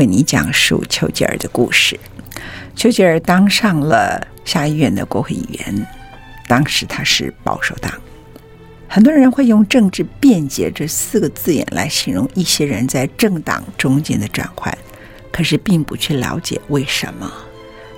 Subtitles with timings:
[0.00, 2.00] 为你讲述丘吉尔的故事。
[2.74, 5.86] 丘吉尔当上了下议院的国会议员，
[6.48, 7.92] 当时他是保守党。
[8.88, 14.76] 很多人会用“政治辩解”这四个字眼来形容一些人在政党中间的转换，
[15.30, 17.30] 可是并不去了解为什么。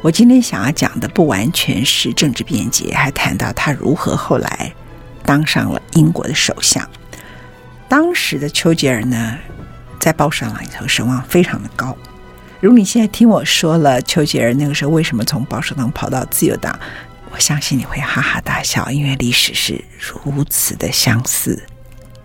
[0.03, 4.73] 我今天想要讲的不完全是政治辩解，还谈到他如何后来
[5.25, 6.85] 当上了英国的首相。
[7.89, 9.39] 当时的丘吉尔呢，
[10.03, 11.97] 在保守党里头声望非常的高。
[12.59, 16.77] 如果你现在听我说了，丘吉尔那个时候为什么从保守党跑到自由党，
[17.31, 21.63] 我相信你会哈哈大笑，因为历史是如此的相似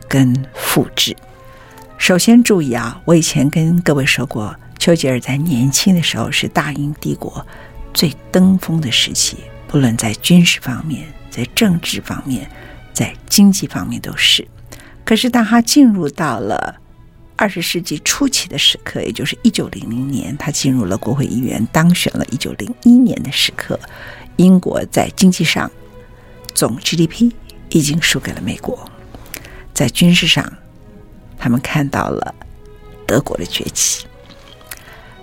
[0.07, 1.15] 跟复制。
[1.99, 7.45] 首先注意啊，我以前跟各位说过，丘吉尔在年轻的时候是大英帝国
[7.93, 12.49] 最登峰的时期，不论在军事方面、在政治方面、
[12.91, 14.47] 在经济方面都是。
[15.05, 16.75] 可是当他进入到了
[17.37, 22.25] 二十世纪初期的时刻，也就是一九零零年，他进入了国会议员，当选了。
[22.31, 23.79] 一九零一年的时刻，
[24.37, 25.71] 英国在经济上
[26.55, 27.31] 总 GDP
[27.69, 28.89] 已经输给了美国，
[29.71, 30.51] 在军事上，
[31.37, 32.33] 他们看到了
[33.05, 34.07] 德国的崛起，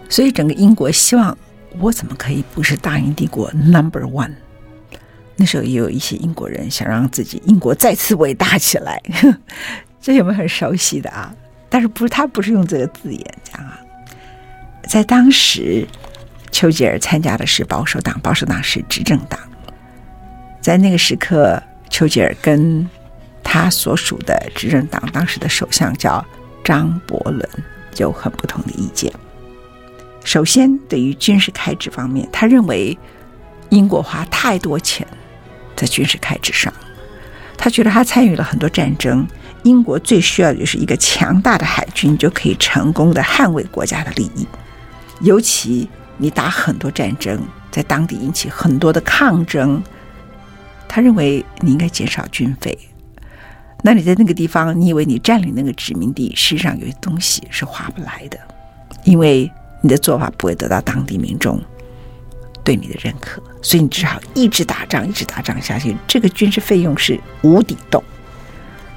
[0.08, 1.36] 所以整个英国希望，
[1.80, 4.34] 我怎么可以不是大英帝国 Number One？
[5.34, 9.02] 那时候也有一些英国人想让自己英国再次伟大起来，
[10.00, 11.34] 这有没有很熟悉的啊？
[11.74, 13.80] 但是不是他不是用这个字眼讲啊？
[14.84, 15.84] 在当时，
[16.52, 19.40] 丘吉尔参加的是保守党，保守党是执政党。
[20.60, 22.88] 在那个时刻，丘吉尔跟
[23.42, 26.24] 他所属的执政党当时的首相叫
[26.62, 27.44] 张伯伦，
[27.96, 29.12] 有很不同的意见。
[30.22, 32.96] 首先，对于军事开支方面，他认为
[33.70, 35.04] 英国花太多钱
[35.74, 36.72] 在军事开支上，
[37.58, 39.26] 他觉得他参与了很多战争。
[39.64, 44.46] 英国最需要的就是一个强大的海军，就可以成功的捍卫国家的利益。
[45.20, 49.82] 尤其你打很多战争，在当地引起很多的抗争，
[50.86, 52.78] 他认为你应该减少军费。
[53.82, 58.38] 那你在那个地方，你以为你占领那个殖民地，实际上有些东西是划不来的，
[59.04, 59.50] 因为
[59.80, 61.60] 你的做法不会得到当地民众
[62.62, 65.96] 对你的认可，所以你只好一直打仗，一直打仗下去。
[66.06, 68.02] 这个军事费用是无底洞。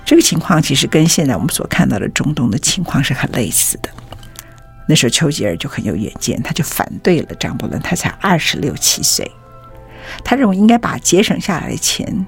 [0.07, 3.89] 这个情况其实跟现在我们所看到的中东的情况是很类似的。
[4.87, 9.29] 那时候丘吉尔就很有远见，他就反对了张伯伦，他才二十六七岁，
[10.23, 12.25] 他认为应该把节省下来的钱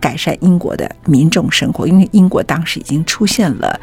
[0.00, 3.78] 改善英国的民众生活，因为英国当时已经出现了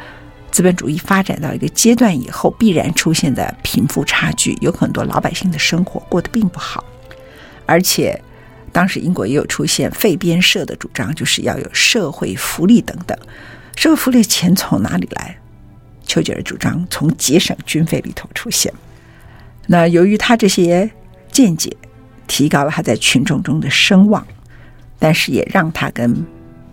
[0.50, 6.84] 资本主义发展到一个阶段以后必然出现的贫富差距，有很多老百姓的生活过得并不好，
[7.64, 8.20] 而且。
[8.76, 13.16] 当时英国也有出现废边社的主张，就是要有社会福利等等。
[13.74, 15.34] 社会福利钱从哪里来？
[16.04, 18.70] 丘吉尔主张从节省军费里头出现。
[19.66, 20.90] 那由于他这些
[21.32, 21.74] 见解，
[22.26, 24.26] 提高了他在群众中的声望，
[24.98, 26.14] 但是也让他跟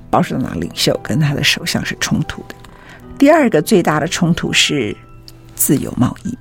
[0.10, 2.56] 保守党领袖跟他的首相是冲突的。
[3.18, 4.94] 第二个最大的冲突是
[5.56, 6.38] 自由贸易。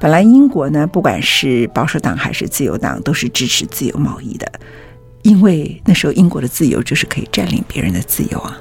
[0.00, 4.50] 本来英国呢，不管是保守党还是自由党，都是支持自由贸易的，
[5.22, 8.58] 因为那时候英国的自由就是可以占领别人的自由啊。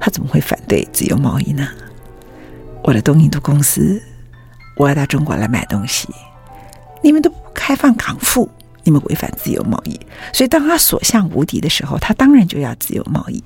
[0.00, 1.68] 他怎么会反对自由贸易呢？
[2.82, 4.02] 我的东印度公司，
[4.76, 6.08] 我要到中国来买东西，
[7.02, 8.46] 你们都不开放港埠，
[8.82, 9.98] 你们违反自由贸易。
[10.32, 13.42] 所以当他所向无敌的时候，他当然就要自由贸易。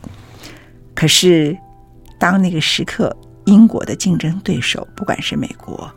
[0.95, 1.57] 可是
[2.19, 5.89] 当那个时刻，英国的竞争对手，不管是美国，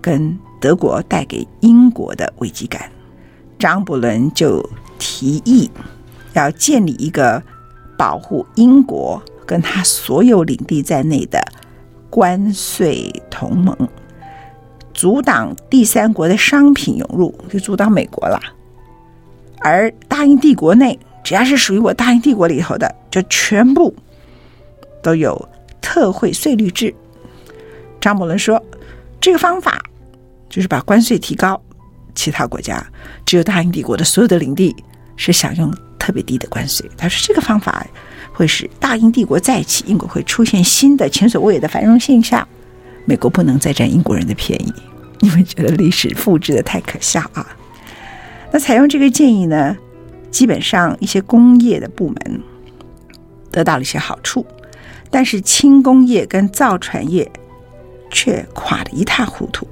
[0.00, 2.90] 跟德国带给英国的危机感，
[3.56, 4.68] 张伯伦就
[5.04, 5.68] 提议
[6.32, 7.42] 要建立一个
[7.98, 11.42] 保护英国跟他所有领地在内的
[12.08, 13.76] 关税同盟，
[14.94, 18.40] 阻挡第三国的商品涌入，就阻挡美国了。
[19.58, 23.92] 而大英帝国内，只要是属于我大英帝国里头的，就全部
[25.02, 25.48] 都有
[25.80, 26.94] 特惠税率制。
[28.00, 28.62] 张伯伦说，
[29.20, 29.82] 这个方法
[30.48, 31.60] 就是把关税提高，
[32.14, 32.86] 其他国家
[33.26, 34.76] 只有大英帝国的所有的领地
[35.16, 36.90] 是想用特别低的关税。
[36.96, 37.86] 他说，这个方法。
[38.34, 42.48] 会使大英帝国再起，英国会出现新的前所未有的繁荣现象。
[43.04, 44.72] 美国不能再占英国人的便宜，
[45.20, 47.46] 你们觉得历史复制的太可笑啊？
[48.50, 49.76] 那采用这个建议呢，
[50.30, 52.40] 基本上一些工业的部门
[53.50, 54.46] 得到了一些好处，
[55.10, 57.30] 但是轻工业跟造船业
[58.10, 59.68] 却垮得一塌糊涂，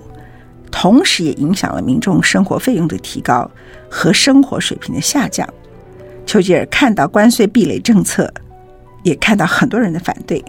[0.71, 3.51] 同时也影响了民众生活费用的提高
[3.91, 5.49] 和生活水平的下降。
[6.27, 8.33] 丘吉尔看到关税壁垒政策。
[9.03, 10.45] 也看到很多人的反对，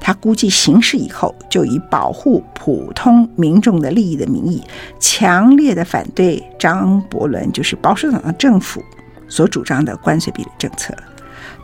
[0.00, 4.62] 他估计形势以后，就以保护普通民众的利益的名义，
[5.00, 8.80] 强烈的反对张伯伦，就是保守党的政府
[9.26, 10.94] 所主张的关税壁垒政策。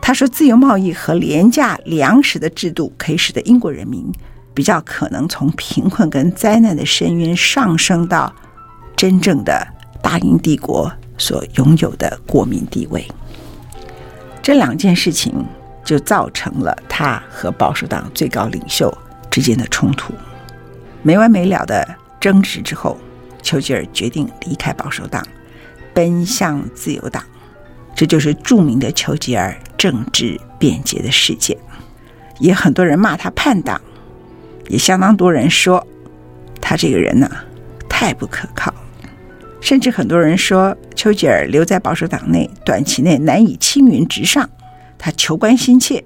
[0.01, 4.11] 他说，自由贸易和廉价粮食的制度可以使得英国人民
[4.57, 8.33] 比较可能从贫困跟灾难的深渊上升到
[8.95, 9.67] 真正的
[10.01, 13.07] 大英帝国所拥有的国民地位。
[14.41, 15.45] 这两件事情。
[15.87, 18.93] 就造成了他和保守党最高领袖
[19.31, 20.13] 之间的冲突，
[21.01, 21.87] 没完没了的
[22.19, 22.97] 争执之后，
[23.41, 25.25] 丘吉尔决定离开保守党，
[25.93, 27.23] 奔向自由党。
[27.95, 31.57] 这就是著名的丘吉尔政治变节的事件。
[32.39, 33.79] 也很多人骂他叛党，
[34.67, 35.85] 也相当多人说
[36.61, 37.29] 他这个人呢、
[37.87, 38.73] 太不可靠，
[39.61, 44.49] 甚至很多人说丘吉尔留在保守党内，短期内难以青云直上。
[44.97, 46.03] 他求官心切，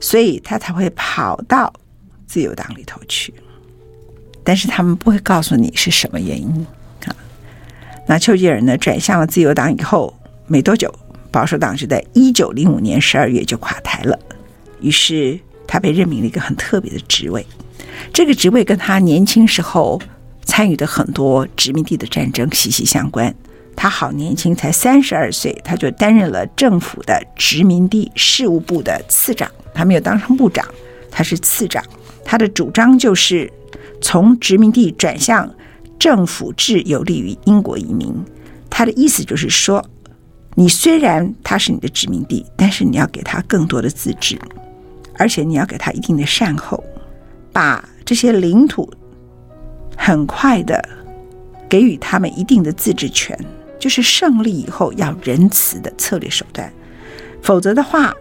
[0.00, 1.72] 所以他才会跑到
[2.26, 3.32] 自由党里头去。
[4.42, 6.66] 但是他们不会告诉你是什么原因
[7.04, 7.14] 啊。
[8.06, 10.14] 那丘吉尔呢，转向了自由党以后，
[10.46, 10.92] 没多久，
[11.30, 14.18] 保守党就在一九零五年十二月就垮台了。
[14.80, 17.46] 于是他被任命了一个很特别的职位，
[18.12, 20.00] 这个职位跟他年轻时候
[20.44, 23.34] 参与的很多殖民地的战争息息相关。
[23.76, 29.50] 他好年轻，才三十二岁，他就担任了政府的殖民地事务部的次长。
[29.74, 30.64] 他没有当上部长，
[31.10, 31.82] 他是次长。
[32.24, 33.52] 他的主张就是
[34.00, 35.52] 从殖民地转向
[35.98, 38.14] 政府制，有利于英国移民。
[38.70, 39.84] 他的意思就是说，
[40.54, 44.38] 你虽然他是你的殖民地，但是你要给他更多的自治，
[45.18, 46.82] 而且你要给他一定的善后，
[47.54, 48.92] 把这些领土
[49.96, 50.86] 很快的
[51.70, 53.38] 给予他们一定的自治权。
[53.76, 56.72] 就是胜利以后要仁慈的策略手段，
[57.42, 58.14] 否则的话，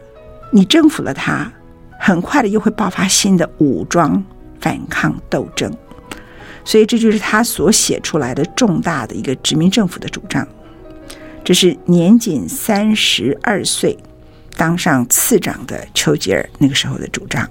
[0.51, 1.49] 你征服了他，
[1.97, 4.21] 很快的又会爆发新的武装
[4.59, 5.71] 反抗斗争。
[6.65, 10.45] 所以这就是他所写出来的重大的一个殖民政府的主张。
[11.45, 13.97] 这是年仅三十二岁
[14.57, 17.49] 当上次长的丘吉尔那个时候的主张，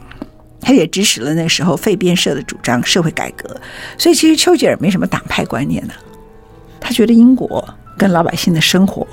[0.63, 3.61] 他也支持了那时候废编社的主张社会改革。
[3.99, 5.93] 所以其实丘吉尔没什么党派观念的，
[6.81, 7.63] 他觉得英国。
[7.99, 9.07] 跟老百姓的生活，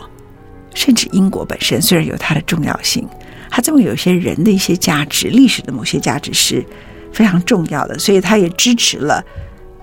[0.74, 3.08] 甚至英国本身虽然有它的重要性，
[3.52, 6.66] 它这么有些人的一些价值、历史的某些价值是
[7.12, 9.24] 非常重要的，所以他也支持了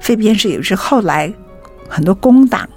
[0.01, 1.33] 废编社，也是后来
[1.89, 2.69] 很多工党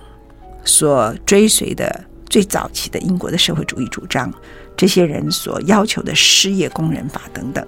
[0.65, 4.31] 所追随的最早期的英国的社会主义主张，
[4.75, 7.65] 这些人所要求的失业工人法等等。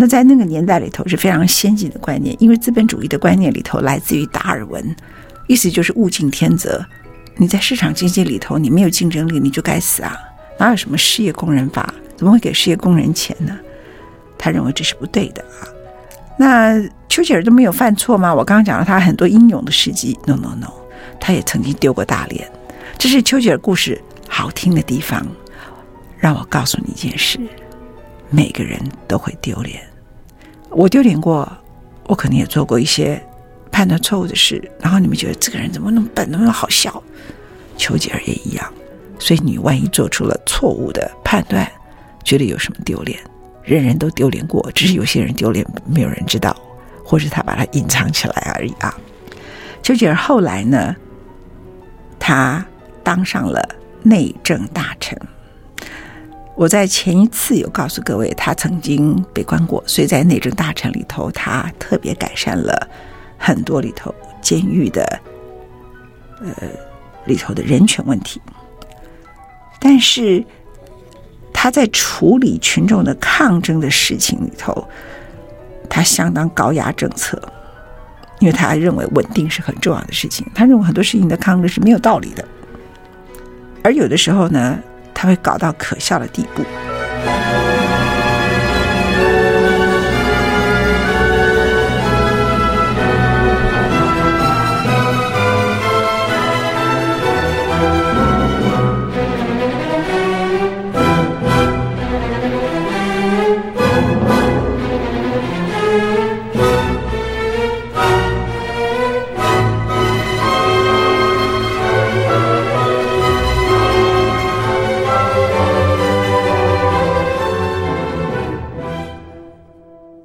[0.00, 4.96] 那在那个年代里头是非常先进的观念，因为资本主义的观念里头来自于达尔文，
[5.48, 6.86] 意思就是物竞天择。
[7.36, 10.16] 你在市场经济里头，你没有竞争力，你就该死啊！
[10.56, 11.92] 哪有什么失业工人法？
[12.16, 13.58] 怎么会给失业工人钱呢？
[14.38, 15.66] 他认为这是不对的啊。
[16.36, 18.32] 那丘吉尔都没有犯错吗？
[18.32, 20.72] 我刚刚讲了他很多英勇的事迹，no no no，
[21.18, 22.48] 他也曾经丢过大脸。
[22.96, 25.26] 这是丘吉尔故事好听的地方。
[26.18, 27.38] 让我告诉你一件事：
[28.30, 29.87] 每个人都会丢脸。
[30.70, 31.50] 我丢脸过，
[32.04, 33.22] 我可能也做过一些。
[33.70, 37.00] 判断错误的事，然后你们觉得这个人怎么那么笨，那么好笑？
[37.76, 38.72] 丘吉尔也一样。
[39.20, 41.70] 所以你万一做出了错误的判断，
[42.24, 43.20] 觉得有什么丢脸？
[43.62, 46.56] 人人都丢脸过，只是有些人丢脸没有人知道，
[47.04, 48.92] 或是他把它隐藏起来而已啊。
[49.80, 50.96] 丘吉尔后来呢，
[52.18, 52.64] 他
[53.04, 53.62] 当上了
[54.02, 55.16] 内政大臣。
[56.58, 62.88] 我在前一次有告诉各位，他曾经被关过，所以在内政大臣里头，他特别改善了。
[63.38, 64.12] 很多里头
[64.42, 65.20] 监狱的，
[66.42, 66.50] 呃，
[67.26, 68.42] 里头的人权问题，
[69.78, 70.44] 但是
[71.54, 74.88] 他在处理群众的抗争的事情里头，
[75.88, 77.40] 他相当高压政策，
[78.40, 80.44] 因为他认为稳定是很重要的事情。
[80.52, 82.44] 他认为很多事情的抗争是没有道理的，
[83.84, 84.76] 而有的时候呢，
[85.20, 86.62] 他会搞到可笑的地步。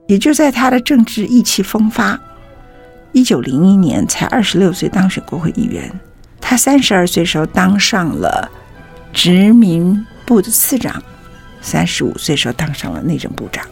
[0.08, 2.20] 也就在他的政治意气风发，
[3.14, 5.92] 一九零一年才二十六岁当选国会议员，
[6.42, 8.50] 他三十二岁时候当上了
[9.14, 11.02] 殖民部的次长，
[11.62, 13.66] 三十五岁时候当上了内政部长。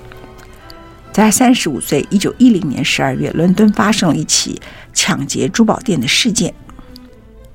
[1.11, 4.61] 在三十五岁，一九一零年十二月，伦敦发生了一起
[4.93, 6.53] 抢劫珠宝店的事件，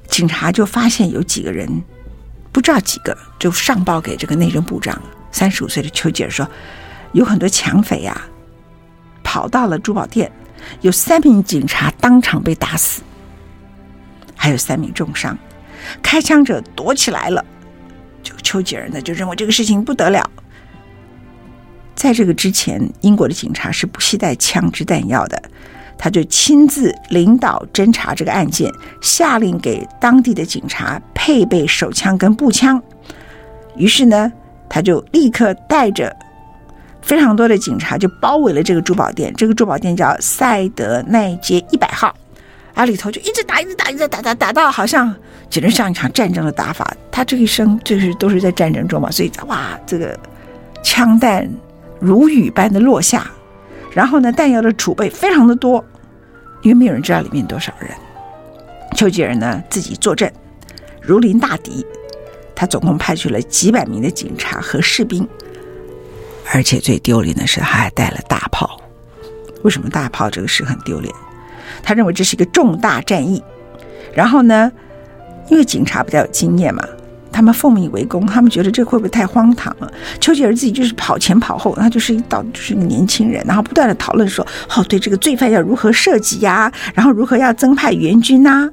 [0.08, 1.82] 警察就发现有几个人，
[2.52, 5.00] 不知道几个，就上报给这个内政部长。
[5.32, 6.46] 三十五岁的丘吉尔说，
[7.12, 8.35] 有很多抢匪呀、啊。
[9.26, 10.30] 跑到了珠宝店，
[10.82, 13.02] 有三名警察当场被打死，
[14.36, 15.36] 还有三名重伤，
[16.00, 17.44] 开枪者躲起来了。
[18.22, 20.30] 这个丘吉尔呢，就认为这个事情不得了。
[21.96, 25.42] 在这个之前，英国的警察是不携带枪支弹药的，
[25.98, 32.80] 他就亲自领导侦查这个案件，下令给当地的警察配备手枪跟步枪。
[33.76, 34.32] 于是呢，
[34.68, 36.15] 他就立刻带着。
[37.06, 42.12] 非常多的警察就包围了这个珠宝店，这个珠宝店叫赛德奈街一百号，
[42.74, 45.14] 啊，里头就一直打，一直打，一直打，打打到好像
[45.48, 46.92] 简直像一场战争的打法。
[47.12, 50.18] 他这一生就是都是在战争中嘛，所以哇，这个
[50.82, 51.48] 枪弹
[52.00, 53.30] 如雨般的落下，
[53.92, 55.84] 然后呢，弹药的储备非常的多，
[56.62, 57.88] 因为没有人知道里面多少人。
[58.96, 60.28] 丘吉尔呢自己坐镇，
[61.00, 61.86] 如临大敌，
[62.52, 65.24] 他总共派去了几百名的警察和士兵。
[66.52, 68.80] 而且最丢脸的是，他还带了大炮。
[69.62, 71.12] 为什么大炮这个事很丢脸？
[71.82, 73.42] 他认为这是一个重大战役。
[74.14, 74.70] 然后呢，
[75.50, 76.82] 因为警察比较有经验嘛，
[77.32, 79.92] 他们奉命围攻，他们觉得这会不会太荒唐了？
[80.20, 86.72] 丘吉尔自己就是跑前跑后，他就是一到就是一个年轻人，然后不断的讨论说：“哦，对这个罪犯要如何设计呀？
[86.94, 88.70] 然后如何要增派援军呐？”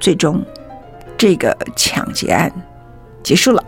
[0.00, 0.42] 最终，
[1.16, 2.50] 这个抢劫案
[3.22, 3.62] 结束了，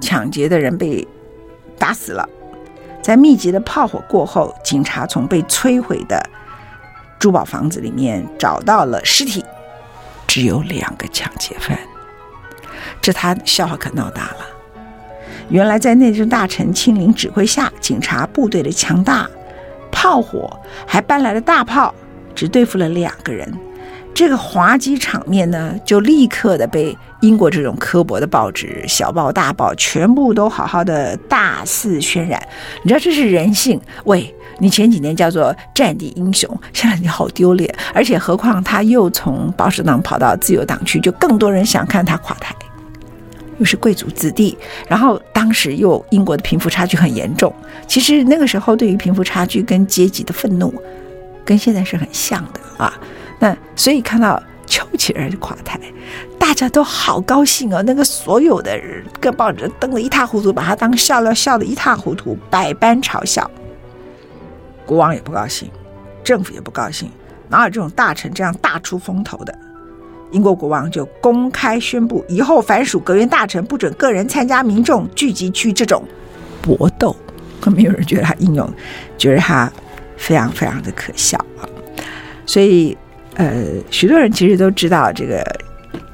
[0.00, 1.06] 抢劫的人被。
[1.80, 2.28] 打死了，
[3.02, 6.22] 在密集的炮火过后，警察从被摧毁的
[7.18, 9.42] 珠宝房子里面找到了尸体，
[10.26, 11.78] 只有两个抢劫犯。
[13.00, 14.46] 这他笑话可闹大了。
[15.48, 19.28] 原来在内政大臣亲临指挥下，警察部队的强大
[19.90, 21.94] 炮火还搬来了大炮，
[22.34, 23.52] 只对付了两个人。
[24.12, 32.42] 这个滑稽场面呢，就立刻的被英国这种刻薄的报纸，小报大报全部都好好的大肆渲染。
[32.82, 33.80] 你知道这是人性？
[34.04, 37.74] 喂，你前几年叫做战地英雄，现在你好丢脸。
[37.94, 42.54] 而且何况他又从保守党跑到自由党去，就更多人想看他垮台。
[43.58, 44.56] 又是贵族子弟，
[44.88, 47.52] 然后当时又英国的贫富差距很严重。
[47.86, 50.74] 其实那个时候对于贫富差距跟阶级的愤怒，
[51.44, 52.98] 跟现在是很像的啊。
[53.40, 55.80] 那所以看到丘吉尔垮台，
[56.38, 57.82] 大家都好高兴哦。
[57.84, 63.50] 那个所有的人各报纸登的一塌糊涂，把他当笑料笑得一塌糊涂，百般嘲笑。
[64.86, 65.68] 国王也不高兴，
[66.22, 67.10] 政府也不高兴，
[67.48, 69.58] 哪有这种大臣这样大出风头的？
[70.32, 76.04] 英国国王就公开宣布，以后凡属阁员大臣，不准个人参加民众聚集区这种
[76.62, 77.16] 搏斗。
[77.60, 78.72] 可没有人觉得他英勇，
[79.18, 79.72] 觉得他
[80.16, 81.64] 非常非常的可笑啊。
[82.44, 82.96] 所以。
[83.36, 85.42] 呃，许多人其实都知道，这个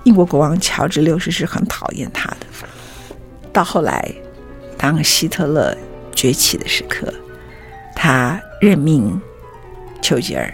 [0.04, 2.46] 英国国王乔治六世是很讨厌他的。
[3.52, 4.08] 到后来，
[4.76, 5.76] 当希特勒
[6.14, 7.12] 崛起的时刻，
[7.94, 9.20] 他任命
[10.02, 10.52] 丘吉尔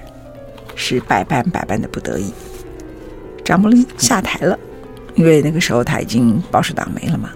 [0.75, 2.33] 是百般百般的不得已，
[3.45, 4.59] 张伯伦下台了，
[5.15, 7.31] 因为那个时候他已经保守党没了嘛。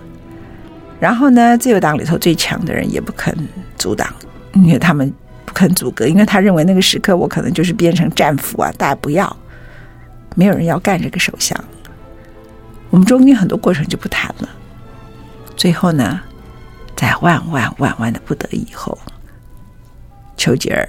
[0.98, 3.36] 然后呢，自由党里头最强的人也不肯
[3.76, 4.08] 阻挡，
[4.54, 5.12] 因为他们。
[5.56, 9.34] 肯阻隔，因为他认为那个时刻我可能就是变成战俘啊，大家不要，
[10.34, 11.58] 没有人要干这个首相。
[12.90, 14.48] 我们中间很多过程就不谈了。
[15.56, 16.20] 最后呢，
[16.94, 18.98] 在万万万万的不得已后，
[20.36, 20.86] 丘吉尔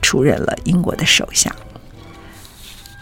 [0.00, 1.54] 出任了英国的首相。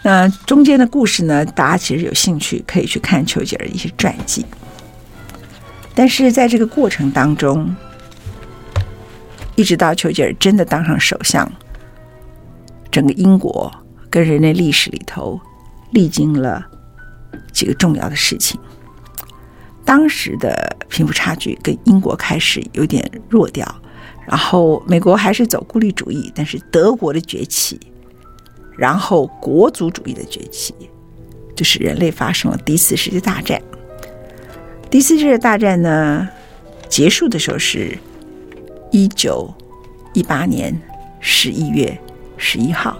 [0.03, 4.45] 那中间的故事呢，大家其实有兴趣可以去看丘吉尔一些传记。
[5.95, 7.73] 但是在这个过程当中，
[9.59, 11.51] 一直到丘吉尔真的当上首相，
[12.89, 13.69] 整个英国
[14.09, 15.37] 跟人类历史里头
[15.91, 16.65] 历经了
[17.51, 18.57] 几个重要的事情。
[19.83, 23.67] 当时的贫富差距跟英国开始有点弱掉，
[24.25, 27.77] 然后美国还是走孤立主义，但是德国的崛起，
[28.77, 30.73] 然后国族主义的崛起，
[31.53, 33.61] 就是人类发生了第一次世界大战。
[34.89, 36.29] 第一次世界大战呢，
[36.87, 37.97] 结束的时候是。
[38.91, 39.53] 一九
[40.13, 40.75] 一八年
[41.19, 41.95] 十一月
[42.37, 42.97] 十一号，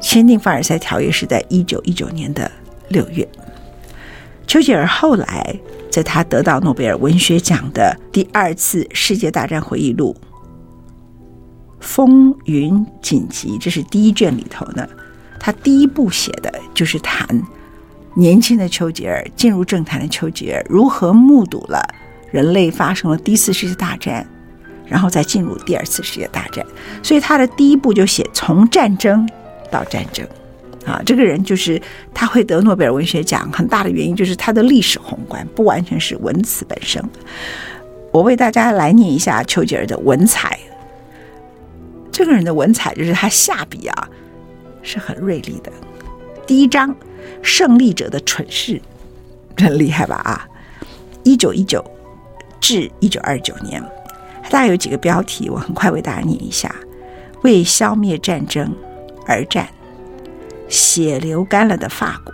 [0.00, 2.50] 签订凡尔赛条约是在一九一九年的
[2.88, 3.26] 六月。
[4.46, 5.58] 丘吉尔后来
[5.90, 10.16] 在他得到诺贝尔文学奖的第二次世界大战回忆录
[11.80, 14.88] 《风云紧急》，这是第一卷里头呢，
[15.38, 17.26] 他第一部写的就是谈
[18.14, 21.82] 年轻的丘吉尔进入政坛的丘吉尔如何目睹了
[22.30, 24.26] 人类发生了第一次世界大战。
[24.88, 26.64] 然后再进入第二次世界大战，
[27.02, 29.28] 所以他的第一部就写从战争
[29.70, 30.26] 到战争，
[30.86, 31.80] 啊，这个人就是
[32.14, 37.02] 他会得诺贝尔文学奖，很大的原因就是他的历史宏观，不完全是文词本身。
[38.10, 40.58] 我为大家来念一下丘吉尔的文采，
[42.10, 44.08] 这个人的文采就是他下笔啊
[44.82, 45.70] 是很锐利的。
[46.46, 46.96] 第一章，
[47.42, 48.80] 胜利者的蠢事，
[49.58, 50.16] 很厉害吧？
[50.16, 50.48] 啊，
[51.22, 51.84] 一九一九
[52.58, 53.84] 至一九二九年。
[54.50, 56.74] 大概有几个标题，我很快为大家念一下：
[57.42, 58.74] 为消灭战争
[59.26, 59.68] 而战，
[60.68, 62.32] 血流干了的法国，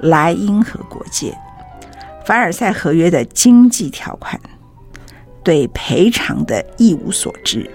[0.00, 1.36] 莱茵河国界，
[2.24, 4.40] 凡尔赛合约的经济条款，
[5.42, 7.70] 对赔偿的一无所知，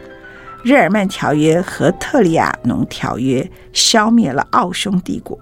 [0.64, 5.38] 日耳曼条约和特里亚农条约消灭了奥匈帝国，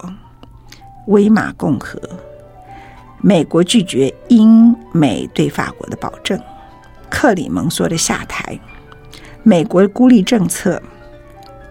[1.08, 1.98] 威玛共和，
[3.22, 6.38] 美国拒绝英美对法国的保证。
[7.12, 8.58] 克里蒙梭的下台，
[9.44, 10.82] 美国的孤立政策，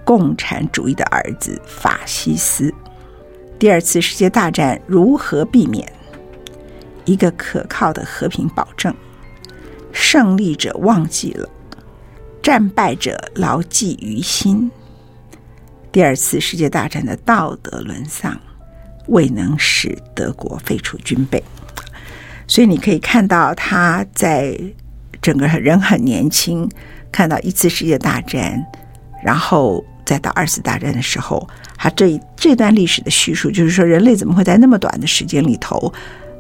[0.05, 2.73] 共产主义的儿子法西斯，
[3.59, 5.91] 第二次世界大战如何避免？
[7.07, 8.95] 一个可靠的和平保证，
[9.91, 11.49] 胜利者忘记了，
[12.43, 14.71] 战败者牢记于心。
[15.91, 18.38] 第二次世界大战的道德沦丧，
[19.09, 21.43] 未能使德国废除军备。
[22.47, 24.57] 所以你可以看到他在。
[25.23, 26.69] 整个人很年轻，
[27.13, 28.65] 看到一次世界大战，
[29.23, 35.93] 然后再到二次大战的时候，他这这段历史的叙述，就是说人类怎么会在那么短的时间里头，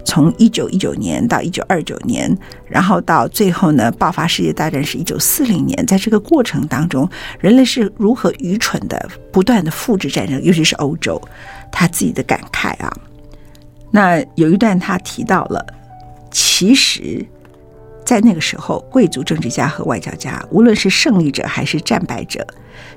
[0.04, 2.34] 从一九一九年到一九二九年，
[2.66, 11.20] 然后到最后呢，爆发世界大战是一九四零年，在这个过程当中，人类是如何愚蠢的不断的复制战争，尤其是欧洲，
[11.70, 12.90] 他自己的感慨啊。
[13.90, 15.64] 那有一段他提到了，
[16.30, 17.24] 其实。
[18.10, 22.44] 在那个时候，贵族政治家和外交家，无论是胜利者还是战败者，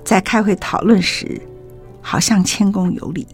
[0.04, 1.40] 在开会讨论时，
[2.02, 3.28] 好像谦恭有礼。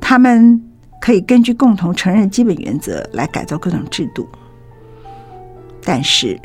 [0.00, 0.62] 他们
[1.00, 4.28] 可以根据共同承认基本原则来改造各种制度，
[5.82, 6.40] 但是，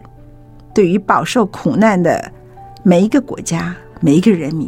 [0.74, 2.32] 对于饱受苦难的
[2.82, 4.68] 每一个国家、每一个人民，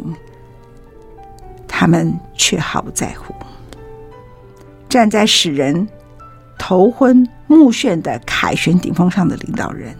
[1.66, 3.34] 他们却毫不在乎。
[4.88, 5.88] 站在使人
[6.56, 9.92] 头昏目眩的凯旋顶峰上的领导人，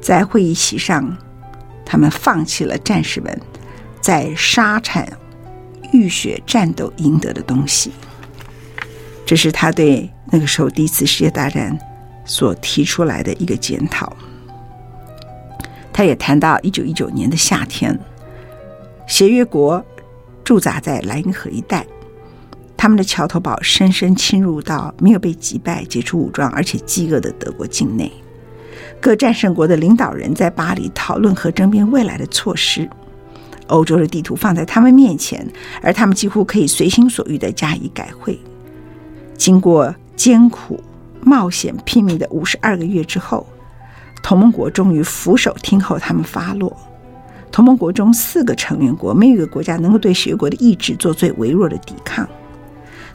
[0.00, 1.18] 在会议席上，
[1.84, 3.40] 他们放弃了战士们
[4.00, 5.04] 在沙场
[5.92, 7.90] 浴血战斗赢得的东西。
[9.26, 11.76] 这是他对那个时候第一次世界大战
[12.24, 14.16] 所提出来的一个检讨。
[15.92, 17.98] 他也谈到一九一九年的夏天，
[19.08, 19.84] 协约国
[20.44, 21.84] 驻扎在莱茵河一带。
[22.78, 28.10] 他们的桥头堡深深侵入到没有被击败、解除武装而且饥饿的德国境内。
[29.00, 32.88] 各战胜国的领导人在巴黎讨论和争辩未来的措施。
[33.66, 35.44] 欧洲的地图放在他们面前，
[35.82, 38.38] 而他们几乎可以随心所欲地加以改绘。
[39.36, 40.82] 经过艰苦、
[41.20, 43.44] 冒险、拼命的五十二个月之后，
[44.22, 46.74] 同盟国终于俯首听候他们发落。
[47.50, 52.26] 同盟国中四个成员国，没有一个国家能够对协约国的意志做最微弱的抵抗。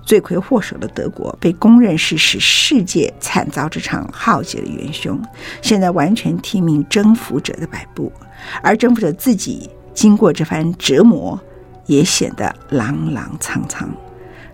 [0.05, 5.19] 罪魁祸首的德国被公认是使世界惨遭这场浩劫的元凶，
[5.61, 8.11] 现在完全听命征服者的摆布，
[8.61, 11.39] 而征服者自己经过这番折磨，
[11.85, 13.89] 也显得朗朗苍苍。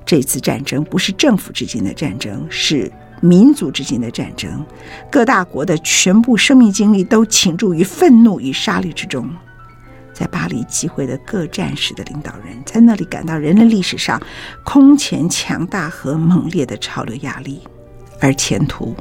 [0.05, 4.65] 这次战争不是政府之间的战争，是民族之间的战争。
[5.11, 9.29] 各大国的全部生命精力都倾注于愤怒与杀戮之中。
[10.19, 14.21] 在巴黎集会的各战士的领导人，在那里感到人类历史上
[14.65, 17.65] 空前强大和猛烈的潮流压力，
[18.19, 18.93] 而前途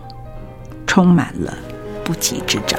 [0.87, 1.59] 充满了
[2.05, 2.79] 不吉之兆。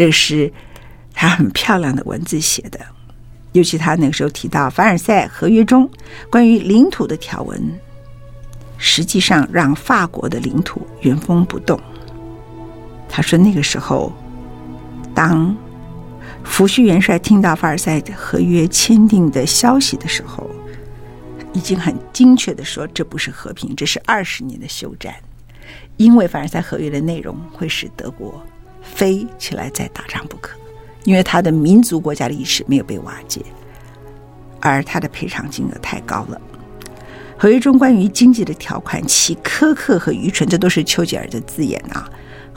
[0.00, 0.50] 这是
[1.12, 2.80] 他很漂亮的文字写的，
[3.52, 5.86] 尤其他那个时候提到凡尔赛合约中
[6.30, 7.78] 关于领土的条文，
[8.78, 11.78] 实际上让法国的领土原封不动。
[13.10, 14.10] 他说那个时候，
[15.14, 15.54] 当
[16.44, 20.48] 福煦元帅听到凡尔赛合约签订的消息的时候，
[21.52, 25.14] 已经很精确地说，这不是和平，这是二十年的休战，
[25.98, 28.42] 因为凡尔赛合约的内容会使德国
[28.82, 30.56] 飞起来再打仗不可，
[31.04, 33.42] 因为他的民族国家的意识没有被瓦解，
[34.60, 36.40] 而他的赔偿金额太高了。
[37.38, 42.06] 合约中关于经济的条款，其苛刻和愚蠢，这都是丘吉尔的字眼啊。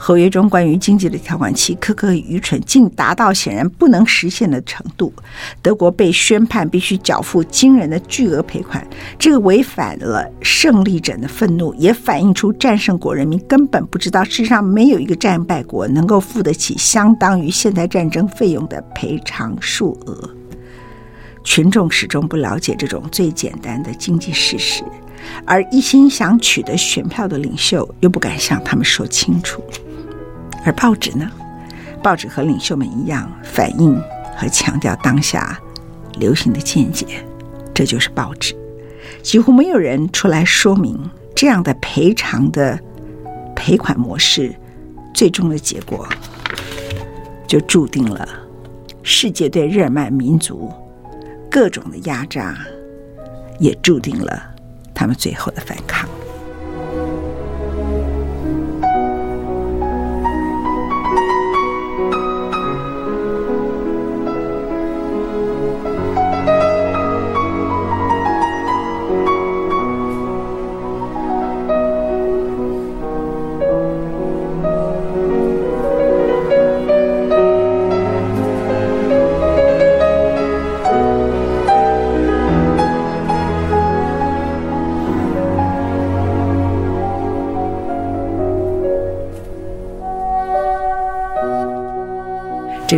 [0.06, 5.10] 合约中关于经济的条款，其苛刻和愚蠢，竟达到显然不能实现的程度。
[5.62, 8.86] 德国被宣判必须缴付惊人的巨额赔款，
[9.18, 20.28] 这个违反了胜利者的愤怒，也反映出战胜国人民根本不知道，世上没有一个战败国能够付得起相当于现代战争费用的赔偿数额。
[21.44, 24.84] 群众始终不了解这种最简单的经济事实，
[25.46, 29.62] 而一心想取得选票的领袖又不敢向他们说清楚。
[30.64, 31.30] 而报纸呢？
[32.02, 33.98] 报纸和领袖们一样，反映
[34.36, 35.58] 和强调当下
[36.18, 37.24] 流行的见解，
[37.72, 38.54] 这就是报纸。
[39.22, 40.98] 几乎没有人出来说明
[41.34, 42.78] 这样的赔偿的
[43.56, 44.54] 赔款模式，
[45.14, 46.06] 最终的结果
[47.46, 48.28] 就注定了
[49.02, 50.70] 世界对日耳曼民族
[51.50, 52.54] 各种的压榨，
[53.58, 54.42] 也注定了
[54.94, 56.08] 他们最后的反抗。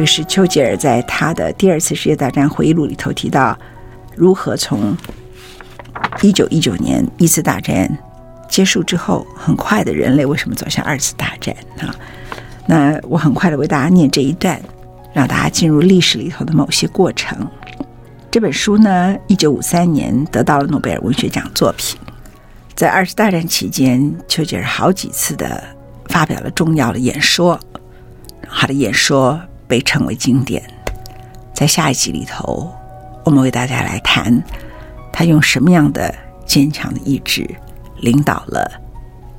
[0.06, 3.58] 是丘吉尔在他的第二次世界大战回忆录里头提到，
[4.14, 4.96] 如何从
[6.22, 7.90] 一九一九年一次大战
[8.48, 11.94] 结束之后，很快的人类为什么走向二次大战啊？
[12.66, 14.60] 那我很快的为大家念这一段，
[15.12, 17.46] 让大家进入历史里头的某些过程。
[18.30, 21.98] 这本书呢，一九五三年得到了诺贝尔文学奖作品。
[22.74, 25.62] 在二次大战期间，丘吉尔好几次的
[26.08, 27.58] 发表了重要的演说，
[28.48, 29.40] 他的演说。
[29.66, 30.62] 被称为经典。
[31.54, 32.72] 在下一集里头，
[33.24, 34.42] 我们为大家来谈
[35.12, 37.48] 他用什么样的坚强的意志，
[38.00, 38.70] 领导了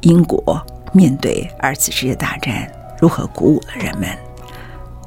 [0.01, 4.09] 英国面对二次世界大战，如何鼓舞了人们。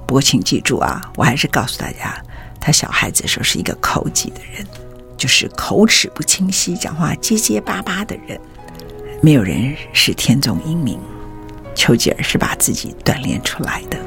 [0.07, 2.21] 不过，请记住啊，我还是告诉大家，
[2.61, 4.67] 他小孩子的时候是一个口疾的人，
[5.17, 8.41] 就是口齿不清晰、讲话结结巴巴的人。
[9.23, 10.99] 没有人是天纵英明，
[11.75, 13.99] 丘吉尔是把自己锻炼出来的。